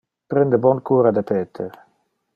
[0.33, 1.71] Prende bon cura de Peter.